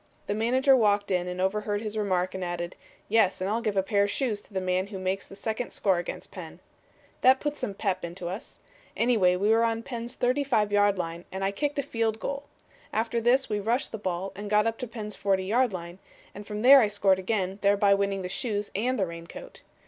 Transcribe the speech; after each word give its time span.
The 0.25 0.33
manager 0.33 0.75
walked 0.75 1.11
in 1.11 1.27
and 1.27 1.39
overheard 1.39 1.79
his 1.79 1.95
remark 1.95 2.33
and 2.33 2.43
added, 2.43 2.75
'Yes, 3.07 3.39
and 3.39 3.47
I'll 3.47 3.61
give 3.61 3.77
a 3.77 3.83
pair 3.83 4.01
of 4.05 4.09
shoes 4.09 4.41
to 4.41 4.51
the 4.51 4.59
man 4.59 4.87
who 4.87 4.97
makes 4.97 5.27
the 5.27 5.35
second 5.35 5.71
score 5.71 5.99
against 5.99 6.31
Penn.' 6.31 6.59
That 7.21 7.39
put 7.39 7.55
some 7.55 7.75
'pep' 7.75 8.03
into 8.03 8.27
us. 8.27 8.57
Anyway, 8.97 9.35
we 9.35 9.51
were 9.51 9.63
on 9.63 9.83
Penn's 9.83 10.15
35 10.15 10.71
yard 10.71 10.97
line 10.97 11.25
and 11.31 11.43
I 11.45 11.51
kicked 11.51 11.77
a 11.77 11.83
field 11.83 12.19
goal. 12.19 12.45
After 12.91 13.21
this 13.21 13.47
we 13.47 13.59
rushed 13.59 13.91
the 13.91 13.99
ball 13.99 14.31
and 14.35 14.49
got 14.49 14.65
up 14.65 14.79
to 14.79 14.87
Penn's 14.87 15.15
40 15.15 15.45
yard 15.45 15.71
line, 15.71 15.99
and 16.33 16.47
from 16.47 16.63
there 16.63 16.79
I 16.81 16.87
scored 16.87 17.19
again, 17.19 17.59
thereby 17.61 17.93
winning 17.93 18.23
the 18.23 18.27
shoes 18.27 18.71
and 18.73 18.97
the 18.99 19.05
raincoat. 19.05 19.61